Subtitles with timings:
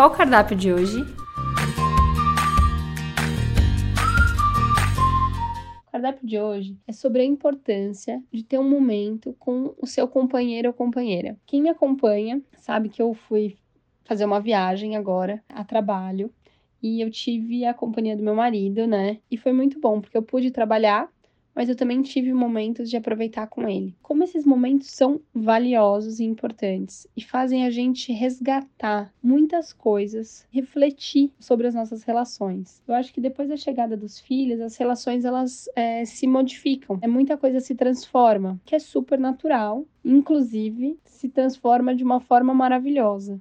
[0.00, 1.02] Qual o cardápio de hoje?
[5.86, 10.08] O cardápio de hoje é sobre a importância de ter um momento com o seu
[10.08, 11.36] companheiro ou companheira.
[11.44, 13.58] Quem me acompanha sabe que eu fui
[14.02, 16.32] fazer uma viagem agora a trabalho
[16.82, 19.18] e eu tive a companhia do meu marido, né?
[19.30, 21.10] E foi muito bom porque eu pude trabalhar
[21.60, 23.94] mas eu também tive momentos de aproveitar com ele.
[24.02, 31.30] Como esses momentos são valiosos e importantes e fazem a gente resgatar muitas coisas, refletir
[31.38, 32.82] sobre as nossas relações.
[32.88, 37.06] Eu acho que depois da chegada dos filhos, as relações elas é, se modificam, é
[37.06, 43.38] muita coisa se transforma, que é super natural, inclusive se transforma de uma forma maravilhosa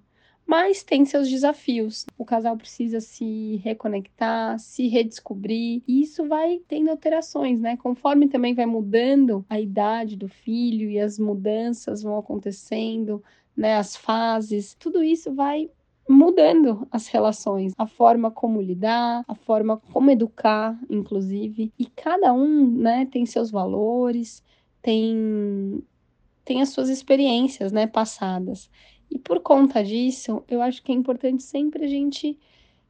[0.49, 2.07] mas tem seus desafios.
[2.17, 7.77] O casal precisa se reconectar, se redescobrir, e isso vai tendo alterações, né?
[7.77, 13.23] Conforme também vai mudando a idade do filho e as mudanças vão acontecendo,
[13.55, 13.75] né?
[13.75, 15.69] As fases, tudo isso vai
[16.09, 21.71] mudando as relações, a forma como lidar, a forma como educar, inclusive.
[21.77, 24.43] E cada um, né, tem seus valores,
[24.81, 25.83] tem
[26.43, 28.71] tem as suas experiências, né, passadas.
[29.11, 32.37] E por conta disso, eu acho que é importante sempre a gente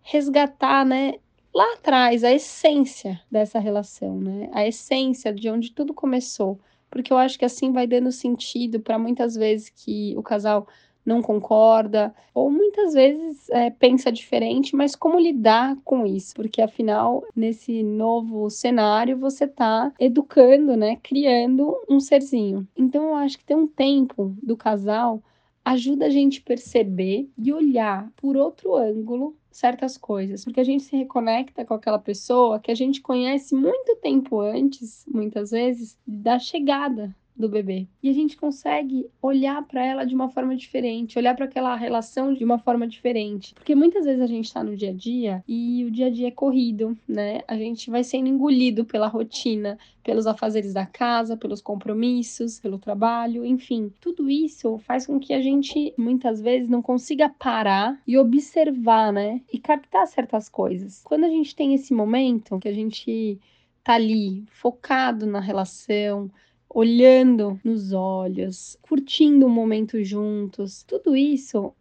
[0.02, 1.16] resgatar, né,
[1.53, 4.50] lá atrás, a essência dessa relação, né?
[4.53, 6.59] A essência de onde tudo começou.
[6.89, 10.67] Porque eu acho que assim vai dando sentido para muitas vezes que o casal
[11.06, 16.36] não concorda, ou muitas vezes é, pensa diferente, mas como lidar com isso?
[16.36, 20.98] Porque afinal, nesse novo cenário, você está educando, né?
[21.02, 22.67] Criando um serzinho.
[22.77, 25.23] Então eu acho que tem um tempo do casal
[25.64, 30.95] ajuda a gente perceber e olhar por outro ângulo certas coisas, porque a gente se
[30.95, 37.15] reconecta com aquela pessoa que a gente conhece muito tempo antes, muitas vezes, da chegada
[37.39, 37.88] do bebê.
[38.04, 42.33] E a gente consegue olhar para ela de uma forma diferente, olhar para aquela relação
[42.33, 43.55] de uma forma diferente.
[43.55, 46.28] Porque muitas vezes a gente está no dia a dia e o dia a dia
[46.28, 47.42] é corrido, né?
[47.48, 53.45] A gente vai sendo engolido pela rotina, pelos afazeres da casa, pelos compromissos, pelo trabalho,
[53.45, 53.92] enfim.
[54.02, 59.42] Tudo isso faz com que a gente muitas vezes não consiga parar e observar, né?
[59.52, 61.02] E captar certas coisas.
[61.04, 63.39] Quando a gente tem esse momento que a gente
[63.83, 66.30] tá ali focado na relação,
[66.69, 70.83] olhando nos olhos, curtindo o momento juntos.
[70.83, 71.73] Tudo isso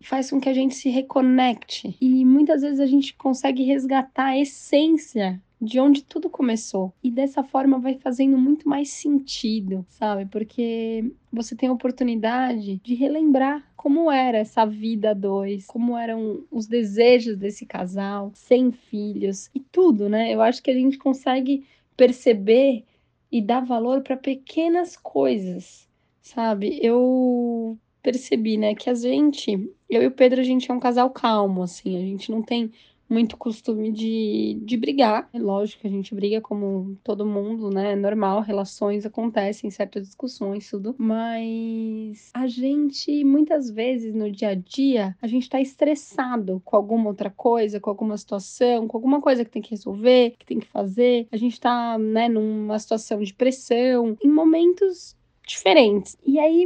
[0.00, 4.38] faz com que a gente se reconecte e muitas vezes a gente consegue resgatar a
[4.38, 6.92] essência de onde tudo começou.
[7.02, 10.24] E dessa forma vai fazendo muito mais sentido, sabe?
[10.24, 16.66] Porque você tem a oportunidade de relembrar como era essa vida dois, como eram os
[16.66, 20.34] desejos desse casal, sem filhos e tudo, né?
[20.34, 22.84] Eu acho que a gente consegue perceber
[23.30, 25.88] e dar valor para pequenas coisas,
[26.20, 26.78] sabe?
[26.82, 29.52] Eu percebi, né, que a gente,
[29.88, 32.72] eu e o Pedro, a gente é um casal calmo, assim, a gente não tem
[33.10, 35.28] muito costume de, de brigar.
[35.32, 37.92] É lógico que a gente briga como todo mundo, né?
[37.92, 40.94] É normal, relações acontecem, certas discussões, tudo.
[40.96, 47.08] Mas a gente, muitas vezes no dia a dia, a gente tá estressado com alguma
[47.08, 50.68] outra coisa, com alguma situação, com alguma coisa que tem que resolver, que tem que
[50.68, 51.26] fazer.
[51.32, 56.16] A gente tá, né, numa situação de pressão, em momentos diferentes.
[56.24, 56.64] E aí,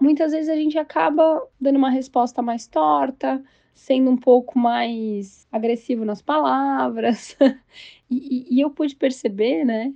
[0.00, 3.42] muitas vezes a gente acaba dando uma resposta mais torta,
[3.80, 7.34] sendo um pouco mais agressivo nas palavras.
[8.10, 9.94] e, e, eu pude perceber, né?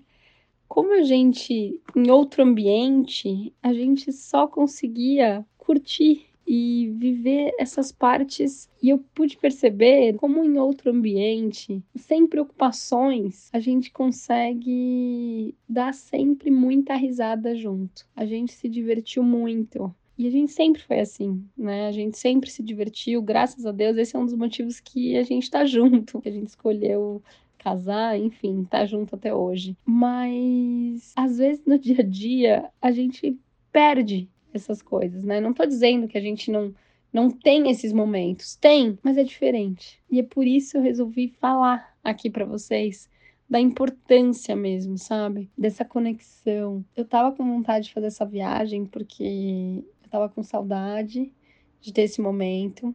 [0.66, 8.70] Como a gente, em outro ambiente, a gente só conseguia curtir e viver essas partes.
[8.82, 16.50] E eu pude perceber como em outro ambiente, sem preocupações, a gente consegue dar sempre
[16.50, 18.06] muita risada junto.
[18.16, 19.94] A gente se divertiu muito.
[20.16, 21.88] E a gente sempre foi assim, né?
[21.88, 23.96] A gente sempre se divertiu, graças a Deus.
[23.96, 27.22] Esse é um dos motivos que a gente tá junto, que a gente escolheu
[27.58, 29.76] casar, enfim, tá junto até hoje.
[29.84, 33.38] Mas às vezes no dia a dia a gente
[33.72, 35.40] perde essas coisas, né?
[35.40, 36.74] Não tô dizendo que a gente não
[37.12, 40.00] não tem esses momentos, tem, mas é diferente.
[40.10, 43.08] E é por isso eu resolvi falar aqui para vocês
[43.48, 45.48] da importância mesmo, sabe?
[45.56, 46.84] Dessa conexão.
[46.96, 49.84] Eu tava com vontade de fazer essa viagem porque
[50.14, 51.32] estava com saudade
[51.80, 52.94] de ter esse momento.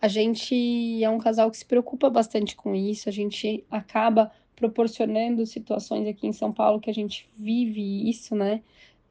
[0.00, 5.46] A gente é um casal que se preocupa bastante com isso, a gente acaba proporcionando
[5.46, 8.62] situações aqui em São Paulo que a gente vive isso, né?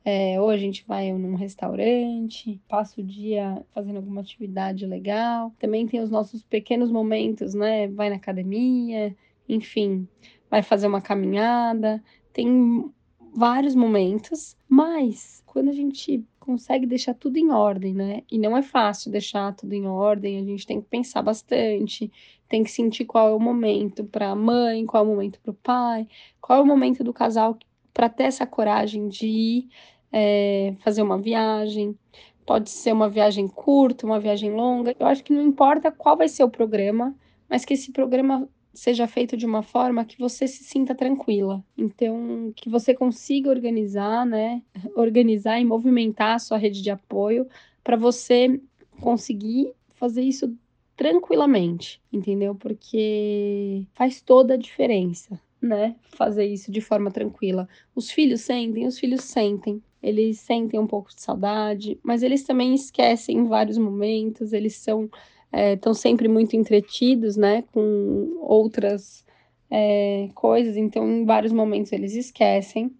[0.06, 5.52] É, ou a gente vai num restaurante, passa o dia fazendo alguma atividade legal.
[5.60, 7.90] Também tem os nossos pequenos momentos, né?
[7.90, 9.14] Vai na academia,
[9.50, 10.08] enfim,
[10.50, 12.02] vai fazer uma caminhada.
[12.32, 12.90] Tem
[13.34, 18.24] vários momentos, mas quando a gente consegue deixar tudo em ordem, né?
[18.32, 22.10] E não é fácil deixar tudo em ordem, a gente tem que pensar bastante,
[22.48, 25.52] tem que sentir qual é o momento para a mãe, qual é o momento para
[25.52, 26.08] o pai,
[26.40, 27.58] qual é o momento do casal
[27.94, 29.70] para ter essa coragem de ir
[30.10, 31.98] é, fazer uma viagem.
[32.46, 34.96] Pode ser uma viagem curta, uma viagem longa.
[34.98, 37.14] Eu acho que não importa qual vai ser o programa,
[37.50, 38.48] mas que esse programa
[38.78, 41.64] seja feito de uma forma que você se sinta tranquila.
[41.78, 44.62] Então, que você consiga organizar, né?
[44.96, 47.48] Organizar e movimentar a sua rede de apoio
[47.84, 48.62] para você
[49.02, 50.56] conseguir fazer isso
[50.96, 52.56] tranquilamente, entendeu?
[52.56, 55.96] Porque faz toda a diferença, né?
[56.10, 57.68] Fazer isso de forma tranquila.
[57.96, 59.82] Os filhos sentem, os filhos sentem.
[60.02, 65.10] Eles sentem um pouco de saudade, mas eles também esquecem em vários momentos, eles são
[65.52, 69.26] estão é, sempre muito entretidos, né, com outras
[69.70, 72.92] é, coisas, então em vários momentos eles esquecem,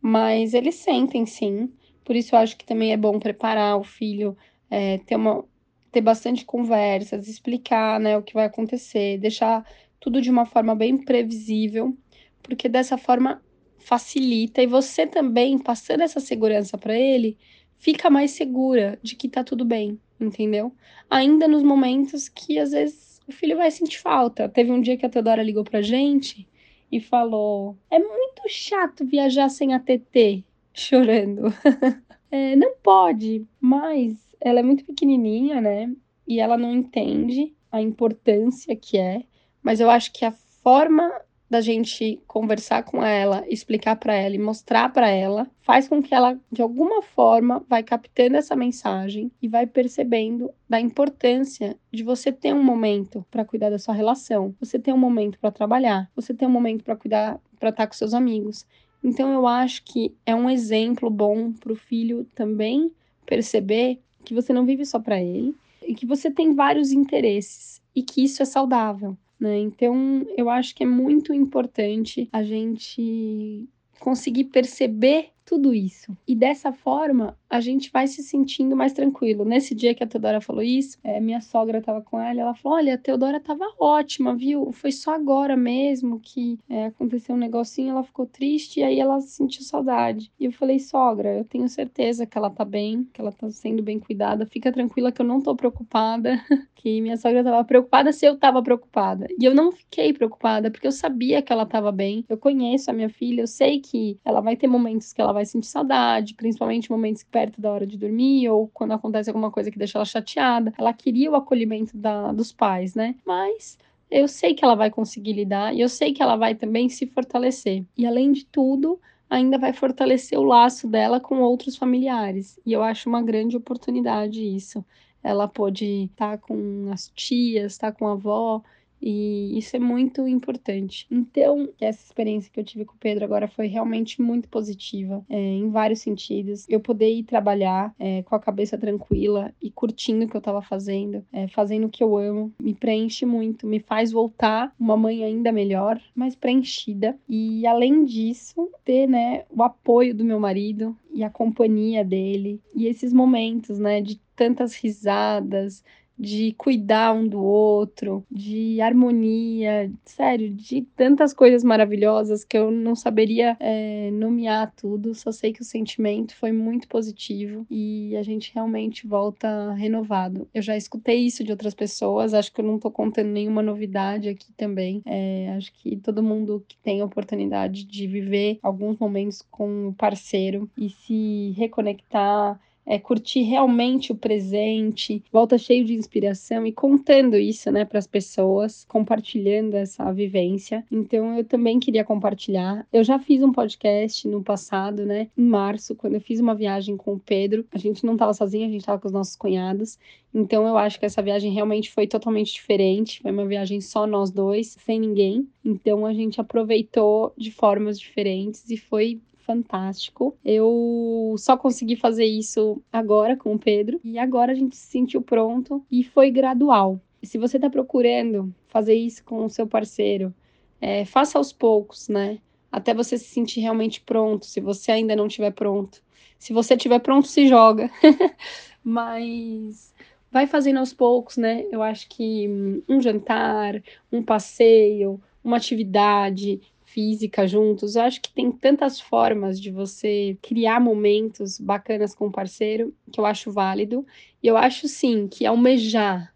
[0.00, 1.72] mas eles sentem sim.
[2.04, 4.36] Por isso eu acho que também é bom preparar o filho,
[4.70, 5.44] é, ter uma
[5.92, 9.62] ter bastante conversas, explicar, né, o que vai acontecer, deixar
[10.00, 11.94] tudo de uma forma bem previsível,
[12.42, 13.42] porque dessa forma
[13.78, 17.36] facilita e você também passando essa segurança para ele,
[17.82, 20.72] fica mais segura de que tá tudo bem, entendeu?
[21.10, 24.48] Ainda nos momentos que às vezes o filho vai sentir falta.
[24.48, 26.46] Teve um dia que a Teodora ligou pra gente
[26.92, 31.52] e falou: É muito chato viajar sem a TT, chorando.
[32.30, 35.92] é, não pode, mas ela é muito pequenininha, né?
[36.26, 39.24] E ela não entende a importância que é.
[39.60, 41.10] Mas eu acho que a forma
[41.52, 46.14] da gente conversar com ela, explicar para ela e mostrar para ela, faz com que
[46.14, 52.32] ela de alguma forma vai captando essa mensagem e vai percebendo da importância de você
[52.32, 56.32] ter um momento para cuidar da sua relação, você ter um momento para trabalhar, você
[56.32, 58.64] ter um momento para cuidar, para estar com seus amigos.
[59.04, 62.90] Então eu acho que é um exemplo bom para o filho também
[63.26, 65.54] perceber que você não vive só para ele
[65.86, 69.18] e que você tem vários interesses e que isso é saudável.
[69.42, 69.58] Né?
[69.58, 73.68] Então, eu acho que é muito importante a gente
[73.98, 76.16] conseguir perceber tudo isso.
[76.26, 79.44] E dessa forma, a gente vai se sentindo mais tranquilo.
[79.44, 82.78] Nesse dia que a Teodora falou isso, é, minha sogra estava com ela, ela falou:
[82.78, 84.72] Olha, a Teodora estava ótima, viu?
[84.72, 89.20] Foi só agora mesmo que é, aconteceu um negocinho, ela ficou triste e aí ela
[89.20, 90.32] sentiu saudade.
[90.38, 93.82] E eu falei: Sogra, eu tenho certeza que ela tá bem, que ela tá sendo
[93.82, 94.46] bem cuidada.
[94.46, 96.40] Fica tranquila que eu não tô preocupada.
[96.82, 99.28] que minha sogra tava preocupada se eu tava preocupada.
[99.38, 102.24] E eu não fiquei preocupada, porque eu sabia que ela tava bem.
[102.28, 105.44] Eu conheço a minha filha, eu sei que ela vai ter momentos que ela vai
[105.44, 109.78] sentir saudade, principalmente momentos perto da hora de dormir ou quando acontece alguma coisa que
[109.78, 110.72] deixa ela chateada.
[110.78, 113.14] Ela queria o acolhimento da, dos pais, né?
[113.26, 113.78] Mas
[114.10, 117.06] eu sei que ela vai conseguir lidar e eu sei que ela vai também se
[117.06, 117.84] fortalecer.
[117.96, 122.60] E além de tudo, ainda vai fortalecer o laço dela com outros familiares.
[122.66, 124.84] E eu acho uma grande oportunidade isso.
[125.22, 128.62] Ela pode estar tá com as tias, estar tá com a avó
[129.02, 131.06] e isso é muito importante.
[131.10, 135.36] Então, essa experiência que eu tive com o Pedro agora foi realmente muito positiva, é,
[135.36, 136.64] em vários sentidos.
[136.68, 140.62] Eu poder ir trabalhar é, com a cabeça tranquila e curtindo o que eu estava
[140.62, 145.24] fazendo, é, fazendo o que eu amo, me preenche muito, me faz voltar uma mãe
[145.24, 147.18] ainda melhor, mais preenchida.
[147.28, 152.86] E além disso, ter né, o apoio do meu marido e a companhia dele e
[152.86, 155.84] esses momentos, né, de tantas risadas,
[156.18, 162.94] de cuidar um do outro, de harmonia, sério, de tantas coisas maravilhosas que eu não
[162.94, 165.14] saberia é, nomear tudo.
[165.14, 170.48] Só sei que o sentimento foi muito positivo e a gente realmente volta renovado.
[170.54, 174.28] Eu já escutei isso de outras pessoas, acho que eu não tô contando nenhuma novidade
[174.28, 175.02] aqui também.
[175.04, 179.94] É, acho que todo mundo que tem a oportunidade de viver alguns momentos com o
[179.94, 187.36] parceiro e se reconectar é, curtir realmente o presente, volta cheio de inspiração e contando
[187.36, 190.84] isso, né, para as pessoas, compartilhando essa vivência.
[190.90, 192.86] Então eu também queria compartilhar.
[192.92, 196.96] Eu já fiz um podcast no passado, né, em março, quando eu fiz uma viagem
[196.96, 197.64] com o Pedro.
[197.72, 199.98] A gente não estava sozinho, a gente estava com os nossos cunhados.
[200.34, 203.20] Então eu acho que essa viagem realmente foi totalmente diferente.
[203.20, 205.46] Foi uma viagem só nós dois, sem ninguém.
[205.64, 209.20] Então a gente aproveitou de formas diferentes e foi
[209.52, 210.36] fantástico.
[210.44, 215.20] Eu só consegui fazer isso agora com o Pedro e agora a gente se sentiu
[215.20, 216.98] pronto e foi gradual.
[217.22, 220.34] Se você está procurando fazer isso com o seu parceiro,
[220.80, 222.38] é, faça aos poucos, né?
[222.70, 224.46] Até você se sentir realmente pronto.
[224.46, 226.02] Se você ainda não estiver pronto,
[226.38, 227.90] se você estiver pronto, se joga.
[228.82, 229.94] Mas
[230.30, 231.64] vai fazendo aos poucos, né?
[231.70, 232.48] Eu acho que
[232.88, 233.80] um jantar,
[234.10, 236.60] um passeio, uma atividade
[236.92, 242.32] física juntos, eu acho que tem tantas formas de você criar momentos bacanas com o
[242.32, 244.06] parceiro que eu acho válido.
[244.42, 246.34] E eu acho sim que almejar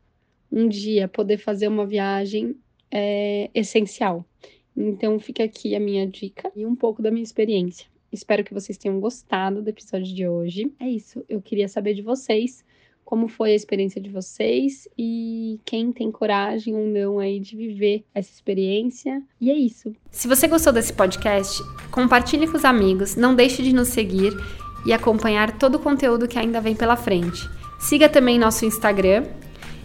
[0.50, 2.56] um dia poder fazer uma viagem
[2.90, 4.24] é essencial.
[4.74, 7.86] Então fica aqui a minha dica e um pouco da minha experiência.
[8.10, 10.72] Espero que vocês tenham gostado do episódio de hoje.
[10.80, 12.64] É isso, eu queria saber de vocês
[13.06, 18.04] como foi a experiência de vocês e quem tem coragem ou não aí de viver
[18.12, 19.22] essa experiência.
[19.40, 19.94] E é isso.
[20.10, 24.36] Se você gostou desse podcast, compartilhe com os amigos, não deixe de nos seguir
[24.84, 27.48] e acompanhar todo o conteúdo que ainda vem pela frente.
[27.78, 29.24] Siga também nosso Instagram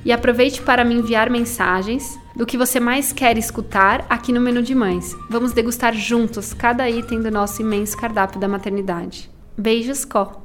[0.03, 4.63] e aproveite para me enviar mensagens do que você mais quer escutar aqui no Menu
[4.63, 5.15] de Mães.
[5.29, 9.29] Vamos degustar juntos cada item do nosso imenso cardápio da maternidade.
[9.55, 10.40] Beijos, Có!